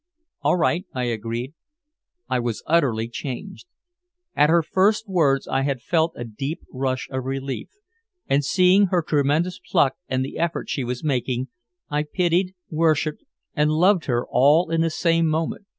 "All 0.41 0.57
right," 0.57 0.83
I 0.95 1.03
agreed. 1.03 1.53
I 2.27 2.39
was 2.39 2.63
utterly 2.65 3.07
changed. 3.07 3.67
At 4.35 4.49
her 4.49 4.63
first 4.63 5.07
words 5.07 5.47
I 5.47 5.61
had 5.61 5.79
felt 5.79 6.13
a 6.15 6.23
deep 6.25 6.61
rush 6.73 7.07
of 7.11 7.25
relief, 7.25 7.69
and 8.27 8.43
seeing 8.43 8.87
her 8.87 9.03
tremendous 9.03 9.59
pluck 9.59 9.97
and 10.07 10.25
the 10.25 10.39
effort 10.39 10.71
she 10.71 10.83
was 10.83 11.03
making, 11.03 11.49
I 11.91 12.01
pitied, 12.11 12.55
worshiped 12.71 13.23
and 13.53 13.69
loved 13.69 14.05
her 14.05 14.25
all 14.27 14.71
in 14.71 14.81
the 14.81 14.89
same 14.89 15.27
moment. 15.27 15.67